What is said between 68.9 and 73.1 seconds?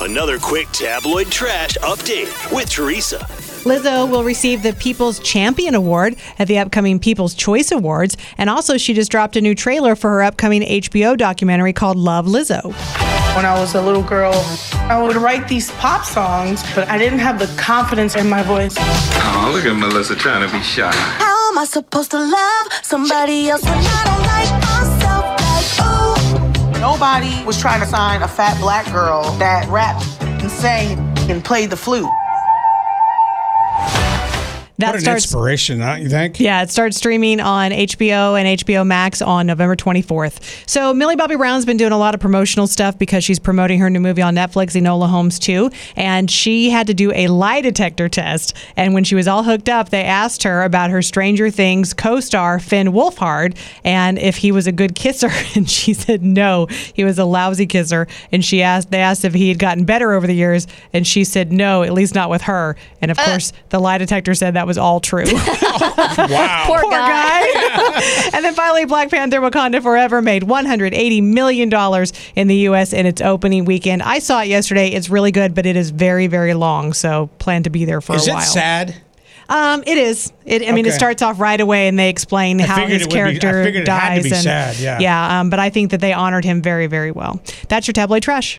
Panther Wakanda Forever made $180 million in the U.S. in